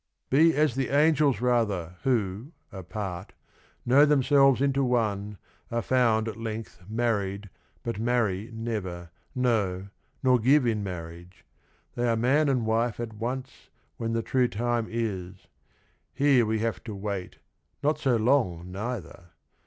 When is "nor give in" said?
10.23-10.81